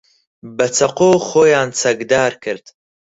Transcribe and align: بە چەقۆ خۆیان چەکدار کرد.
بە 0.57 0.65
چەقۆ 0.77 1.09
خۆیان 1.27 1.69
چەکدار 1.79 2.31
کرد. 2.43 2.65